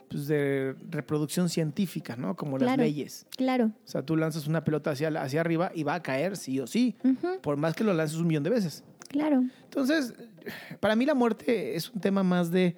pues, 0.09 0.27
de 0.27 0.75
reproducción 0.89 1.47
científica, 1.47 2.17
¿no? 2.17 2.35
Como 2.35 2.57
las 2.57 2.67
Claro. 2.67 2.83
leyes. 2.83 3.25
Claro. 3.37 3.65
O 3.85 3.87
sea, 3.87 4.01
tú 4.01 4.17
lanzas 4.17 4.47
una 4.47 4.63
pelota 4.65 4.91
hacia, 4.91 5.07
hacia 5.21 5.39
arriba 5.39 5.71
y 5.73 5.83
va 5.83 5.93
a 5.95 6.03
caer 6.03 6.35
sí 6.35 6.59
o 6.59 6.67
sí, 6.67 6.95
por 7.41 7.55
más 7.57 7.73
que 7.75 7.83
lo 7.85 7.93
lances 7.93 8.17
un 8.17 8.27
millón 8.27 8.43
de 8.43 8.49
veces. 8.49 8.83
Claro. 9.07 9.43
Entonces, 9.63 10.13
para 10.81 10.95
mí 10.97 11.05
la 11.05 11.13
muerte 11.15 11.75
es 11.75 11.89
un 11.89 12.01
tema 12.01 12.23
más 12.23 12.51
de 12.51 12.75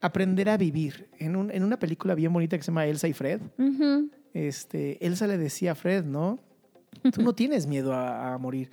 aprender 0.00 0.48
a 0.48 0.56
vivir. 0.56 1.08
En, 1.18 1.34
un- 1.34 1.50
en 1.50 1.64
una 1.64 1.78
película 1.80 2.14
bien 2.14 2.32
bonita 2.32 2.56
que 2.56 2.62
se 2.62 2.68
llama 2.68 2.86
Elsa 2.86 3.08
y 3.08 3.12
Fred, 3.12 3.40
este, 4.34 5.04
Elsa 5.04 5.26
le 5.26 5.38
decía 5.38 5.72
a 5.72 5.74
Fred, 5.74 6.04
¿no? 6.04 6.38
Tú 7.12 7.22
no 7.22 7.34
tienes 7.34 7.66
miedo 7.66 7.92
a, 7.92 8.34
a 8.34 8.38
morir. 8.38 8.70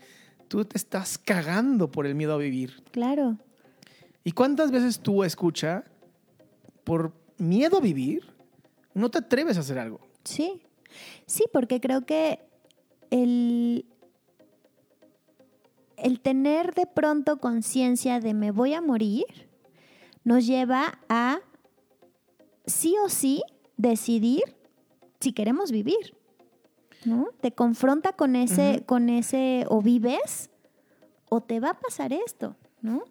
Tú 0.48 0.63
te 0.65 0.77
estás 0.77 1.18
cagando 1.18 1.92
por 1.92 2.06
el 2.06 2.15
miedo 2.15 2.34
a 2.34 2.38
vivir. 2.38 2.84
Claro. 2.92 3.38
¿Y 4.24 4.32
cuántas 4.32 4.72
veces 4.72 5.00
tú 5.00 5.24
escucha, 5.24 5.84
por 6.84 7.13
miedo 7.38 7.77
a 7.77 7.82
vivir, 7.82 8.24
no 8.94 9.10
te 9.10 9.20
atreves 9.20 9.58
a 9.58 9.62
hacer 9.62 9.80
algo? 9.80 10.00
Sí. 10.24 10.62
Sí, 11.25 11.46
porque 11.51 11.80
creo 11.80 12.06
que 12.06 12.39
el, 13.10 13.86
el 15.98 16.20
tener 16.20 16.74
de 16.74 16.86
pronto 16.86 17.38
conciencia 17.38 18.20
de 18.20 18.34
me 18.34 18.51
voy 18.51 18.74
a 18.74 18.82
morir 18.82 19.25
nos 20.24 20.46
lleva 20.46 21.00
a 21.10 21.39
sí 22.65 22.96
o 23.03 23.10
sí 23.10 23.44
decidir 23.77 24.44
si 25.20 25.34
queremos 25.34 25.72
vivir. 25.72 26.15
¿No? 27.05 27.27
Te 27.41 27.51
confronta 27.51 28.13
con 28.13 28.36
ese, 28.36 28.83
con 28.86 29.10
ese 29.10 29.65
o 29.69 29.81
vives 29.81 30.50
o 31.29 31.41
te 31.41 31.60
va 31.60 31.72
a 31.72 31.79
pasar 31.79 32.13
esto, 32.13 32.55
¿no? 32.81 33.03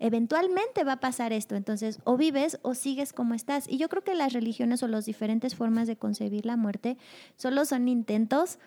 Eventualmente 0.00 0.84
va 0.84 0.92
a 0.94 1.00
pasar 1.00 1.32
esto, 1.32 1.54
entonces 1.54 2.00
o 2.04 2.16
vives 2.16 2.58
o 2.62 2.74
sigues 2.74 3.12
como 3.12 3.34
estás. 3.34 3.66
Y 3.68 3.78
yo 3.78 3.88
creo 3.88 4.02
que 4.02 4.14
las 4.14 4.32
religiones 4.32 4.82
o 4.82 4.88
las 4.88 5.06
diferentes 5.06 5.54
formas 5.54 5.86
de 5.86 5.96
concebir 5.96 6.44
la 6.44 6.56
muerte 6.56 6.98
solo 7.36 7.64
son 7.64 7.88
intentos 7.88 8.58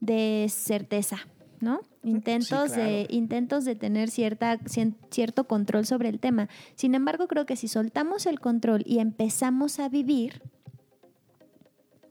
de 0.00 0.46
certeza, 0.50 1.18
¿no? 1.60 1.80
Intentos, 2.02 2.70
de, 2.72 2.76
claro. 2.76 3.06
intentos 3.08 3.64
de 3.64 3.74
tener 3.74 4.10
cierta, 4.10 4.58
cien- 4.60 4.94
cierto 5.10 5.44
control 5.48 5.86
sobre 5.86 6.10
el 6.10 6.20
tema. 6.20 6.48
Sin 6.74 6.94
embargo, 6.94 7.26
creo 7.28 7.46
que 7.46 7.56
si 7.56 7.66
soltamos 7.66 8.26
el 8.26 8.38
control 8.38 8.82
y 8.86 8.98
empezamos 8.98 9.80
a 9.80 9.88
vivir, 9.88 10.42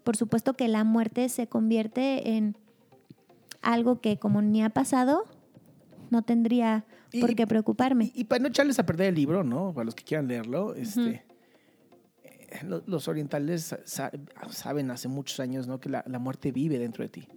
por 0.03 0.15
supuesto 0.17 0.53
que 0.53 0.67
la 0.67 0.83
muerte 0.83 1.29
se 1.29 1.47
convierte 1.47 2.35
en 2.35 2.55
algo 3.61 4.01
que 4.01 4.17
como 4.17 4.41
ni 4.41 4.63
ha 4.63 4.69
pasado, 4.69 5.25
no 6.09 6.21
tendría 6.21 6.85
Y- 7.11 7.21
por 7.21 7.33
qué 7.35 7.47
preocuparme. 7.47 8.11
Y, 8.13 8.21
y 8.21 8.23
para 8.25 8.39
no 8.41 8.47
echarles 8.49 8.79
a 8.79 8.85
perder 8.85 9.07
el 9.09 9.15
libro, 9.15 9.43
¿no? 9.43 9.73
Para 9.73 9.85
los 9.85 9.95
que 9.95 10.03
quieran 10.03 10.27
leerlo, 10.27 10.75
este, 10.75 11.23
eh, 12.23 12.59
lo- 12.67 12.83
los 12.85 13.07
orientales 13.07 13.75
sa- 13.85 14.11
saben 14.49 14.91
hace 14.91 15.07
muchos 15.07 15.39
años, 15.39 15.67
¿no? 15.67 15.79
Que 15.79 15.89
la, 15.89 16.03
la 16.07 16.19
muerte 16.19 16.51
vive 16.51 16.77
dentro 16.79 17.03
de 17.03 17.09
ti, 17.09 17.27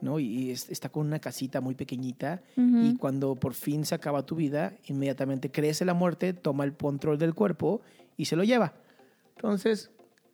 ¿no? 0.00 0.18
Y, 0.18 0.26
y 0.26 0.50
es- 0.50 0.68
está 0.70 0.88
con 0.88 1.06
una 1.06 1.18
casita 1.18 1.60
muy 1.60 1.74
pequeñita 1.74 2.42
Ujú. 2.56 2.78
y 2.82 2.96
cuando 2.96 3.36
por 3.36 3.54
fin 3.54 3.84
se 3.84 3.94
acaba 3.94 4.24
tu 4.26 4.34
vida, 4.36 4.72
inmediatamente 4.86 5.50
crece 5.50 5.84
la 5.84 5.94
muerte, 5.94 6.32
toma 6.32 6.64
el 6.64 6.74
control 6.76 7.18
del 7.18 7.34
cuerpo 7.34 7.80
y 8.16 8.24
se 8.24 8.36
lo 8.36 8.44
lleva. 8.44 8.74
Entonces, 9.36 9.90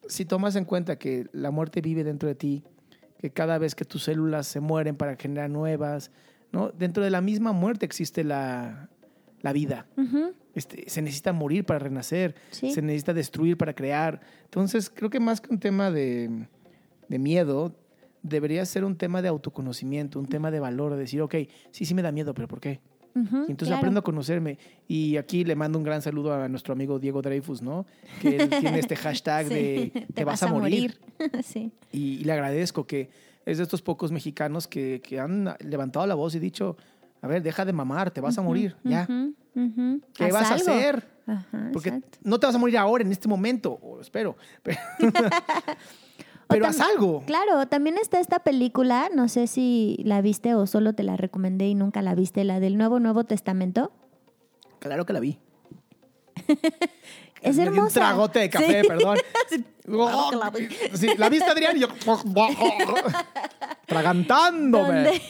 si 0.09 0.25
tomas 0.25 0.57
en 0.57 0.65
cuenta 0.65 0.99
que 0.99 1.27
la 1.33 1.51
muerte 1.51 1.81
vive 1.81 2.05
dentro 2.05 2.29
de 2.29 2.35
ti, 2.35 2.65
que 3.19 3.31
cada 3.31 3.59
vez 3.59 3.75
que 3.75 3.85
tus 3.85 4.05
células 4.05 4.47
se 4.47 4.61
mueren 4.61 4.97
para 4.97 5.17
generar 5.17 5.51
nuevas, 5.51 6.11
¿no? 6.53 6.71
Dentro 6.71 7.03
de 7.03 7.11
la 7.11 7.21
misma 7.21 7.53
muerte 7.53 7.87
existe 7.87 8.25
la, 8.25 8.89
la 9.41 9.53
vida. 9.53 9.87
Este, 10.55 10.89
se 10.89 11.03
necesita 11.03 11.33
morir 11.33 11.65
para 11.65 11.79
renacer, 11.79 12.35
Sí. 12.51 12.71
se 12.73 12.83
necesita 12.83 13.13
destruir 13.15 13.57
para 13.57 13.75
crear. 13.75 14.21
Entonces, 14.45 14.91
creo 14.91 15.11
que 15.11 15.21
más 15.21 15.41
que 15.41 15.53
un 15.53 15.61
tema 15.61 15.91
de, 15.91 16.47
de 17.09 17.19
miedo, 17.19 17.75
debería 18.23 18.65
ser 18.65 18.85
un 18.85 18.97
tema 18.97 19.23
de 19.23 19.29
autoconocimiento, 19.29 20.19
un 20.19 20.27
tema 20.27 20.51
de 20.51 20.61
valor, 20.61 20.93
de 20.95 20.99
decir, 20.99 21.21
ok, 21.23 21.35
sí, 21.71 21.85
sí 21.85 21.95
me 21.95 22.03
da 22.03 22.11
miedo, 22.13 22.33
pero 22.35 22.49
¿por 22.49 22.61
qué? 22.61 22.81
Y 23.17 23.51
entonces 23.51 23.69
claro. 23.69 23.79
aprendo 23.79 24.01
a 24.01 24.03
conocerme. 24.03 24.59
Y 24.87 25.17
aquí 25.17 25.45
le 25.45 25.57
mando 25.57 25.79
un 25.79 25.85
gran 25.85 26.03
saludo 26.03 26.35
a 26.35 26.49
nuestro 26.49 26.75
amigo 26.75 26.99
Diego 26.99 27.23
Dreyfus, 27.23 27.63
¿no? 27.63 27.87
Que 28.21 28.37
él 28.37 28.51
tiene 28.51 28.79
este 28.79 28.95
hashtag 28.97 29.49
Sí, 29.49 29.55
de 29.55 30.07
te, 30.15 30.25
vas, 30.25 30.43
a 30.43 30.49
morir. 30.49 30.99
sí. 31.43 31.73
Y, 31.93 32.19
y 32.19 32.25
le 32.25 32.33
agradezco 32.33 32.87
que 32.87 33.09
es 33.47 33.59
de 33.59 33.63
estos 33.63 33.81
pocos 33.81 34.13
mexicanos 34.13 34.67
que, 34.67 35.01
que 35.03 35.19
han 35.21 35.55
levantado 35.61 36.07
la 36.07 36.15
voz 36.15 36.35
y 36.35 36.41
dicho, 36.41 36.77
a 37.23 37.29
ver, 37.29 37.43
deja 37.43 37.65
de 37.65 37.73
mamar, 37.73 38.11
te 38.11 38.21
vas 38.21 38.37
a 38.39 38.43
morir, 38.43 38.77
ya. 38.85 39.07
¿Qué 40.15 40.33
vas 40.33 40.51
a 40.51 40.55
hacer? 40.55 41.09
Ajá, 41.27 41.71
Porque 41.73 41.89
exacto. 41.89 42.19
no 42.23 42.39
te 42.39 42.47
vas 42.47 42.55
a 42.55 42.59
morir 42.59 42.79
ahora, 42.79 43.03
en 43.03 43.11
este 43.11 43.27
momento, 43.27 43.73
o 43.73 44.01
espero. 44.01 44.37
Pero, 44.63 44.79
pero 46.49 46.67
haz 46.67 46.81
algo. 46.81 47.23
Claro, 47.27 47.67
también 47.67 47.99
está 47.99 48.21
esta 48.21 48.39
película, 48.41 49.09
no 49.15 49.29
sé 49.29 49.47
si 49.47 49.97
la 50.05 50.21
viste 50.21 50.55
o 50.55 50.67
solo 50.67 50.93
te 50.95 51.03
la 51.03 51.17
recomendé 51.17 51.67
y 51.69 51.75
nunca 51.75 52.03
la 52.03 52.15
viste, 52.15 52.45
la 52.45 52.61
del 52.61 52.77
Nuevo 52.79 53.01
Nuevo 53.01 53.25
Testamento. 53.25 53.93
Claro 54.79 55.07
que 55.07 55.13
la 55.13 55.21
vi. 55.21 55.39
Es 57.43 57.57
di 57.57 57.63
un 57.63 57.69
hermosa. 57.69 58.01
tragote 58.01 58.39
de 58.41 58.51
café, 58.51 58.81
Sí. 58.83 58.89
perdón. 58.89 59.19
Que 59.87 60.37
la 60.37 60.51
vi. 60.51 60.69
Sí, 60.95 61.09
la 61.17 61.29
viste, 61.29 61.51
Adrián, 61.51 61.77
y 61.77 61.81
yo 61.81 61.89
tragantándome. 63.87 64.95
donde, 65.05 65.21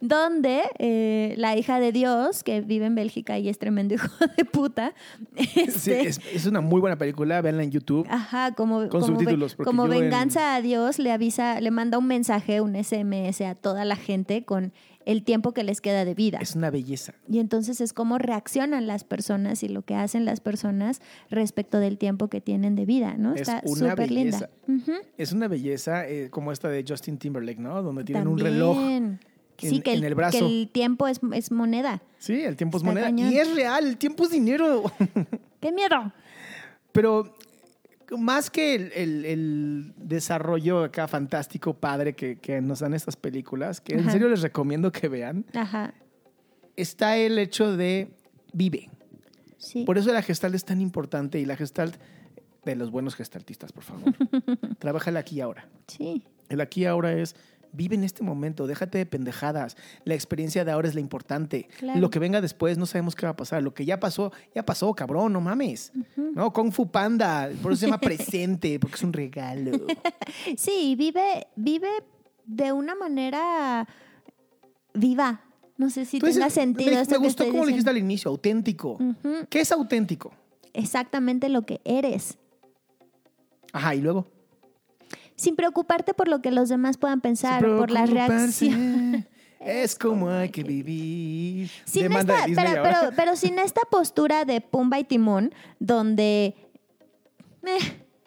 donde 0.00 0.62
eh, 0.78 1.34
la 1.36 1.56
hija 1.56 1.80
de 1.80 1.92
Dios, 1.92 2.42
que 2.42 2.60
vive 2.60 2.86
en 2.86 2.94
Bélgica 2.94 3.38
y 3.38 3.48
es 3.48 3.58
tremendo 3.58 3.94
hijo 3.94 4.08
de 4.36 4.44
puta, 4.44 4.94
Sí, 5.36 5.48
este, 5.56 6.08
es, 6.08 6.20
es 6.32 6.46
una 6.46 6.60
muy 6.60 6.80
buena 6.80 6.96
película, 6.96 7.40
véanla 7.42 7.62
en 7.62 7.70
YouTube. 7.70 8.06
Ajá, 8.08 8.52
como, 8.54 8.80
Con 8.88 8.88
como, 8.88 9.06
subtítulos, 9.06 9.54
como 9.56 9.84
en- 9.84 9.90
venganza 9.90 10.54
a 10.54 10.60
Dios 10.62 10.98
le 10.98 11.12
avisa, 11.12 11.60
le 11.60 11.70
manda 11.70 11.98
un 11.98 12.06
mensaje, 12.06 12.60
un 12.60 12.74
SMS 12.82 13.42
a 13.42 13.54
toda 13.54 13.84
la 13.84 13.96
gente 13.96 14.44
con 14.44 14.72
el 15.06 15.22
tiempo 15.22 15.52
que 15.52 15.64
les 15.64 15.82
queda 15.82 16.06
de 16.06 16.14
vida. 16.14 16.38
Es 16.40 16.54
una 16.56 16.70
belleza. 16.70 17.12
Y 17.28 17.38
entonces 17.38 17.82
es 17.82 17.92
cómo 17.92 18.16
reaccionan 18.16 18.86
las 18.86 19.04
personas 19.04 19.62
y 19.62 19.68
lo 19.68 19.82
que 19.82 19.94
hacen 19.94 20.24
las 20.24 20.40
personas 20.40 21.02
respecto 21.28 21.78
del 21.78 21.98
tiempo 21.98 22.28
que 22.28 22.40
tienen 22.40 22.74
de 22.74 22.86
vida, 22.86 23.14
¿no? 23.18 23.34
Es 23.34 23.42
Está 23.42 23.60
una 23.80 23.90
súper 23.90 24.10
linda. 24.10 24.50
belleza. 24.66 25.00
Es 25.18 25.32
una 25.32 25.48
belleza 25.48 26.08
eh, 26.08 26.28
como 26.30 26.52
esta 26.52 26.68
de 26.68 26.84
Justin 26.86 27.18
Timberlake, 27.18 27.58
¿no? 27.60 27.82
Donde 27.82 28.04
tienen 28.04 28.26
un 28.28 28.38
reloj. 28.38 28.76
También. 28.76 29.20
Sí, 29.58 29.76
en- 29.76 29.82
que 29.82 29.92
el, 29.92 29.98
en 30.00 30.04
el 30.04 30.14
brazo. 30.16 30.38
que 30.40 30.44
el 30.62 30.68
tiempo 30.70 31.06
es, 31.06 31.20
es 31.32 31.52
moneda. 31.52 32.02
Sí, 32.18 32.42
el 32.42 32.56
tiempo 32.56 32.76
es 32.78 32.82
moneda. 32.84 33.06
cañón. 33.06 33.32
Y 33.32 33.38
es 33.38 33.54
real, 33.54 33.86
el 33.86 33.96
tiempo 33.98 34.24
es 34.24 34.30
dinero. 34.30 34.82
¡Qué 35.60 35.70
miedo! 35.72 36.12
Pero 36.92 37.34
más 38.18 38.50
que 38.50 38.74
el, 38.74 38.92
el- 38.94 39.24
el 39.24 39.92
desarrollo 39.96 40.84
acá 40.84 41.06
fantástico, 41.08 41.74
padre 41.74 42.14
que, 42.14 42.36
que 42.38 42.60
nos 42.60 42.80
dan 42.80 42.94
estas 42.94 43.16
películas, 43.16 43.80
que 43.80 43.94
en 43.94 44.10
serio 44.10 44.28
les 44.28 44.42
recomiendo 44.42 44.90
que 44.92 45.08
vean, 45.08 45.44
Ajá, 45.54 45.94
está 46.76 47.16
el 47.16 47.38
hecho 47.38 47.76
de 47.76 48.10
vive. 48.52 48.90
sí. 49.56 49.84
Por 49.84 49.98
eso 49.98 50.12
la 50.12 50.22
gestalt 50.22 50.54
es 50.54 50.64
tan 50.64 50.80
importante 50.80 51.38
y 51.40 51.44
la 51.46 51.56
gestalt 51.56 51.96
de 52.64 52.76
los 52.76 52.90
buenos 52.90 53.14
gestaltistas, 53.14 53.72
por 53.72 53.84
favor. 53.84 54.12
Trabaja 54.78 55.10
el 55.10 55.16
aquí 55.16 55.36
y 55.36 55.40
ahora. 55.40 55.68
Sí, 55.86 56.24
El 56.48 56.60
aquí 56.60 56.82
y 56.82 56.86
ahora 56.86 57.12
es 57.12 57.34
vive 57.74 57.96
en 57.96 58.04
este 58.04 58.22
momento, 58.22 58.66
déjate 58.66 58.98
de 58.98 59.06
pendejadas. 59.06 59.76
La 60.04 60.14
experiencia 60.14 60.64
de 60.64 60.70
ahora 60.70 60.88
es 60.88 60.94
la 60.94 61.00
importante. 61.00 61.68
Claro. 61.78 62.00
Lo 62.00 62.10
que 62.10 62.18
venga 62.18 62.40
después 62.40 62.78
no 62.78 62.86
sabemos 62.86 63.14
qué 63.14 63.26
va 63.26 63.30
a 63.32 63.36
pasar. 63.36 63.62
Lo 63.62 63.74
que 63.74 63.84
ya 63.84 64.00
pasó, 64.00 64.32
ya 64.54 64.64
pasó, 64.64 64.94
cabrón, 64.94 65.32
no 65.32 65.40
mames. 65.40 65.92
No, 66.16 66.52
Kung 66.52 66.72
Fu 66.72 66.90
Panda, 66.90 67.50
por 67.62 67.72
eso 67.72 67.80
se 67.80 67.86
llama 67.86 67.98
presente, 68.00 68.78
porque 68.78 68.96
es 68.96 69.02
un 69.02 69.12
regalo. 69.12 69.86
sí, 70.56 70.94
vive, 70.96 71.48
vive 71.56 71.88
de 72.46 72.72
una 72.72 72.94
manera 72.94 73.86
viva. 74.94 75.40
No 75.76 75.90
sé 75.90 76.04
si 76.04 76.20
tenga 76.20 76.50
sentido 76.50 76.92
me, 76.92 77.00
esto 77.00 77.16
me 77.16 77.22
que 77.22 77.26
gustó 77.26 77.44
como 77.46 77.64
lo 77.64 77.66
dijiste 77.66 77.90
al 77.90 77.98
inicio, 77.98 78.30
auténtico. 78.30 78.98
¿Qué 79.50 79.60
es 79.60 79.72
auténtico? 79.72 80.32
Exactamente 80.72 81.48
lo 81.48 81.62
que 81.66 81.80
eres. 81.84 82.38
Ajá, 83.74 83.94
y 83.94 84.00
luego. 84.00 84.26
Sin 85.36 85.56
preocuparte 85.56 86.14
por 86.14 86.28
lo 86.28 86.40
que 86.40 86.50
los 86.50 86.68
demás 86.68 86.96
puedan 86.96 87.20
pensar, 87.20 87.60
por 87.62 87.90
las 87.90 88.08
reacciones. 88.08 89.26
Es 89.60 89.96
como 89.96 90.28
hay 90.28 90.50
que 90.50 90.62
vivir. 90.62 91.70
Sin 91.86 92.12
esta- 92.12 92.44
pero, 92.54 92.82
pero- 92.82 93.10
pero 93.16 93.34
sin 93.36 93.58
esta 93.58 93.80
postura 93.90 94.44
de 94.44 94.60
Pumba 94.60 94.98
y 94.98 95.04
Timón, 95.04 95.54
donde... 95.78 96.54
eh, 97.62 97.78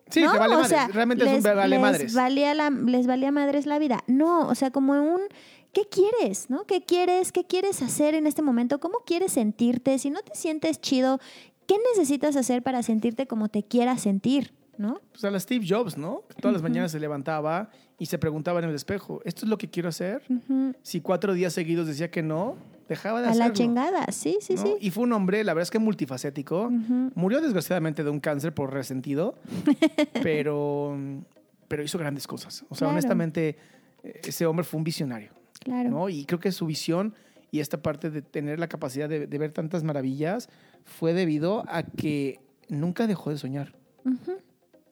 Sí, 0.10 0.22
¿no? 0.22 0.32
te 0.32 0.40
vale 0.40 0.56
O 0.56 0.58
madres. 0.62 0.70
sea, 0.70 0.88
Realmente 0.88 1.24
es 1.26 1.30
un 1.30 1.36
les- 1.36 1.44
vale 1.44 1.68
les 1.70 1.80
madres. 1.80 2.14
Valía 2.16 2.54
la, 2.56 2.72
les 2.72 3.06
valía 3.06 3.32
madres 3.32 3.68
la 3.68 3.78
vida. 3.78 4.04
No, 4.08 4.48
o 4.48 4.56
sea, 4.56 4.72
como 4.72 4.94
un... 4.94 5.22
¿Qué 5.74 5.84
quieres? 5.88 6.50
¿No? 6.50 6.64
¿Qué 6.64 6.82
quieres? 6.82 7.32
¿Qué 7.32 7.44
quieres 7.44 7.84
hacer 7.84 8.16
en 8.16 8.26
este 8.26 8.42
momento? 8.42 8.80
¿Cómo 8.80 9.00
quieres 9.06 9.34
sentirte? 9.34 10.00
Si 10.00 10.10
no 10.10 10.22
te 10.22 10.34
sientes 10.34 10.82
chido, 10.82 11.20
¿qué 11.68 11.76
necesitas 11.94 12.36
hacer 12.36 12.64
para 12.64 12.82
sentirte 12.82 13.28
como 13.28 13.50
te 13.50 13.62
quieras 13.62 14.02
sentir? 14.02 14.54
¿No? 14.78 15.02
Pues 15.12 15.24
a 15.26 15.32
la 15.32 15.40
Steve 15.40 15.66
Jobs, 15.68 15.98
¿no? 15.98 16.24
Que 16.28 16.36
todas 16.42 16.54
las 16.54 16.62
mañanas 16.62 16.92
se 16.92 17.00
levantaba 17.00 17.70
y 17.98 18.06
se 18.06 18.18
preguntaba 18.20 18.60
en 18.60 18.66
el 18.70 18.76
espejo, 18.76 19.22
¿esto 19.26 19.46
es 19.46 19.50
lo 19.50 19.58
que 19.58 19.70
quiero 19.70 19.90
hacer? 19.90 20.22
Si 20.84 21.02
cuatro 21.02 21.34
días 21.34 21.54
seguidos 21.54 21.88
decía 21.88 22.12
que 22.12 22.22
no, 22.22 22.56
dejaba 22.88 23.22
de 23.22 23.28
A 23.28 23.32
hacerlo. 23.32 23.48
la 23.48 23.54
chingada, 23.54 24.06
sí, 24.12 24.38
sí, 24.40 24.54
¿no? 24.54 24.62
sí. 24.62 24.76
Y 24.80 24.92
fue 24.92 25.04
un 25.06 25.14
hombre, 25.14 25.44
la 25.44 25.54
verdad 25.54 25.64
es 25.64 25.72
que 25.72 25.80
multifacético. 25.80 26.70
Murió 27.16 27.42
desgraciadamente 27.42 28.04
de 28.04 28.10
un 28.12 28.20
cáncer 28.20 28.54
por 28.54 28.72
resentido, 28.72 29.36
pero, 30.24 30.96
pero 31.68 31.84
hizo 31.84 31.98
grandes 31.98 32.28
cosas. 32.28 32.64
O 32.70 32.76
sea, 32.76 32.86
Claro. 32.88 32.92
honestamente, 32.92 33.58
ese 34.04 34.46
hombre 34.46 34.64
fue 34.64 34.78
un 34.78 34.84
visionario. 34.84 35.32
Claro. 35.60 35.90
¿no? 35.90 36.10
Y 36.10 36.26
creo 36.26 36.40
que 36.40 36.52
su 36.52 36.66
visión 36.68 37.14
y 37.50 37.62
esta 37.62 37.82
parte 37.82 38.10
de 38.12 38.22
tener 38.22 38.60
la 38.60 38.68
capacidad 38.68 39.10
de, 39.10 39.26
de 39.26 39.38
ver 39.40 39.52
tantas 39.52 39.84
maravillas 39.84 40.50
fue 40.86 41.14
debido 41.14 41.64
a 41.68 41.82
que 41.84 42.40
nunca 42.70 43.08
dejó 43.08 43.32
de 43.32 43.38
soñar. 43.38 43.74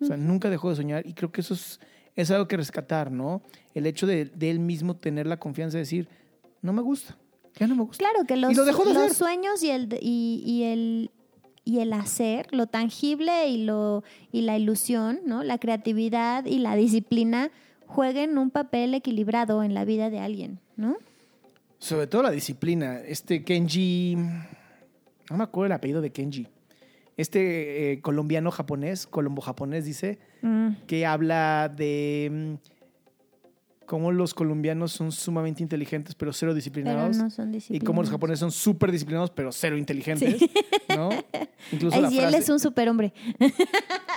O 0.01 0.05
sea, 0.05 0.17
nunca 0.17 0.49
dejó 0.49 0.69
de 0.69 0.75
soñar 0.75 1.05
y 1.07 1.13
creo 1.13 1.31
que 1.31 1.41
eso 1.41 1.53
es, 1.53 1.79
es 2.15 2.31
algo 2.31 2.47
que 2.47 2.57
rescatar, 2.57 3.11
¿no? 3.11 3.41
El 3.73 3.85
hecho 3.85 4.07
de, 4.07 4.25
de 4.25 4.49
él 4.49 4.59
mismo 4.59 4.95
tener 4.95 5.25
la 5.25 5.37
confianza 5.37 5.77
de 5.77 5.83
decir, 5.83 6.09
no 6.61 6.73
me 6.73 6.81
gusta, 6.81 7.17
ya 7.55 7.67
no 7.67 7.75
me 7.75 7.83
gusta. 7.83 8.03
Claro 8.03 8.25
que 8.25 8.35
los, 8.35 8.55
lo 8.55 8.65
dejó 8.65 8.85
de 8.85 8.93
los 8.93 9.13
sueños 9.15 9.63
y 9.63 9.71
el, 9.71 9.97
y, 10.01 10.43
y 10.45 10.63
el 10.63 11.11
y 11.67 11.79
el 11.79 11.93
hacer, 11.93 12.47
lo 12.51 12.67
tangible 12.67 13.47
y 13.47 13.65
lo 13.65 14.03
y 14.31 14.41
la 14.41 14.57
ilusión, 14.57 15.19
¿no? 15.25 15.43
La 15.43 15.57
creatividad 15.57 16.45
y 16.45 16.59
la 16.59 16.75
disciplina 16.75 17.49
jueguen 17.87 18.37
un 18.37 18.51
papel 18.51 18.93
equilibrado 18.93 19.63
en 19.63 19.73
la 19.73 19.83
vida 19.83 20.11
de 20.11 20.19
alguien, 20.19 20.59
¿no? 20.77 20.97
Sobre 21.79 22.07
todo 22.07 22.21
la 22.21 22.31
disciplina. 22.31 22.99
Este 22.99 23.43
Kenji, 23.43 24.15
no 25.29 25.37
me 25.37 25.43
acuerdo 25.43 25.67
el 25.67 25.71
apellido 25.73 26.01
de 26.01 26.11
Kenji. 26.11 26.47
Este 27.17 27.93
eh, 27.93 28.01
colombiano 28.01 28.51
japonés, 28.51 29.07
colombo-japonés, 29.07 29.86
dice, 29.86 30.19
Mm, 30.41 30.75
que 30.86 31.05
habla 31.05 31.74
de 31.75 32.57
mm, 32.60 33.86
cómo 33.86 34.12
los 34.12 34.34
colombianos 34.34 34.91
son 34.91 35.12
sumamente 35.12 35.63
inteligentes, 35.63 36.13
pero 36.15 36.34
cero 36.34 36.50
pero 36.51 36.55
disciplinados. 36.55 37.17
no 37.17 37.29
son 37.29 37.51
y 37.69 37.79
cómo 37.79 38.01
los 38.01 38.10
japoneses 38.12 38.39
son 38.39 38.51
súper 38.51 38.91
disciplinados, 38.91 39.31
pero 39.31 39.51
cero 39.51 39.77
inteligentes. 39.77 40.41
¿no? 40.89 41.10
Incluso 41.72 41.95
Ay, 41.95 42.01
la 42.01 42.07
él 42.10 42.15
frase- 42.19 42.38
es 42.39 42.50
un 42.50 42.60
superhombre. 42.60 43.13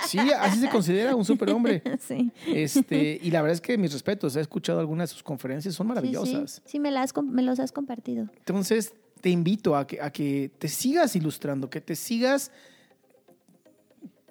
Sí, 0.07 0.17
así 0.39 0.59
se 0.59 0.69
considera 0.69 1.15
un 1.15 1.25
superhombre. 1.25 1.81
sí. 1.99 2.31
Este, 2.47 3.19
y 3.21 3.31
la 3.31 3.41
verdad 3.41 3.53
es 3.55 3.61
que 3.61 3.77
mis 3.77 3.93
respetos, 3.93 4.35
he 4.35 4.41
escuchado 4.41 4.79
algunas 4.79 5.09
de 5.09 5.13
sus 5.13 5.23
conferencias, 5.23 5.73
son 5.75 5.87
maravillosas. 5.87 6.51
Sí, 6.55 6.61
sí, 6.65 6.79
me, 6.79 6.91
las, 6.91 7.13
me 7.23 7.43
los 7.43 7.59
has 7.59 7.71
compartido. 7.71 8.27
Entonces, 8.37 8.93
te 9.21 9.29
invito 9.29 9.75
a 9.75 9.85
que, 9.87 10.01
a 10.01 10.11
que 10.11 10.51
te 10.57 10.67
sigas 10.67 11.15
ilustrando, 11.15 11.69
que 11.69 11.81
te 11.81 11.95
sigas. 11.95 12.51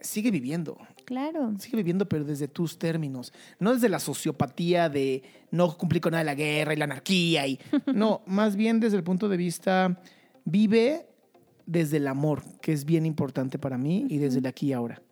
Sigue 0.01 0.31
viviendo, 0.31 0.77
Claro. 1.05 1.53
sigue 1.59 1.77
viviendo, 1.79 2.07
pero 2.09 2.25
desde 2.25 2.49
tus 2.49 2.79
términos. 2.79 3.33
No 3.59 3.73
desde 3.75 3.89
la 3.89 3.99
sociopatía 3.99 4.89
de 4.89 5.23
no 5.51 5.77
cumplir 5.79 6.01
con 6.03 6.13
nada 6.13 6.21
de 6.23 6.27
la 6.27 6.35
guerra 6.35 6.75
y 6.75 6.77
la 6.77 6.85
anarquía. 6.85 7.47
Y, 7.47 7.59
no, 7.95 8.23
más 8.27 8.57
bien 8.57 8.81
desde 8.81 8.97
el 8.97 9.05
punto 9.05 9.29
de 9.29 9.37
vista, 9.37 10.01
vive 10.45 11.07
desde 11.67 11.99
el 11.99 12.07
amor, 12.09 12.43
que 12.61 12.73
es 12.73 12.85
bien 12.85 13.07
importante 13.07 13.59
para 13.59 13.79
mí, 13.79 14.07
y 14.09 14.19
desde 14.19 14.39
el 14.39 14.47
aquí 14.47 14.69
y 14.69 14.73
ahora. 14.73 15.03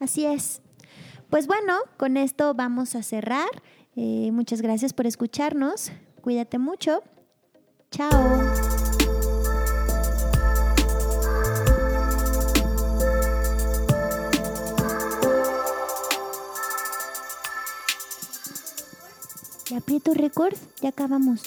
Así 0.00 0.24
es. 0.24 0.60
Pues 1.30 1.46
bueno, 1.46 1.74
con 1.96 2.16
esto 2.16 2.54
vamos 2.54 2.94
a 2.94 3.02
cerrar. 3.02 3.48
Eh, 3.96 4.30
muchas 4.32 4.62
gracias 4.62 4.92
por 4.92 5.06
escucharnos. 5.06 5.92
Cuídate 6.22 6.58
mucho. 6.58 7.02
Chao. 7.90 8.77
Le 19.70 19.76
aprieto 19.76 20.14
record, 20.14 20.54
ya 20.80 20.88
acabamos. 20.88 21.42